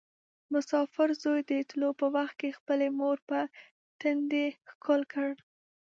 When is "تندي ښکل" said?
3.99-5.01